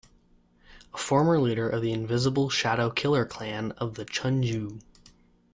[0.95, 4.79] A former leader of the Invisible Shadow Killer Clan of the Chunjoo.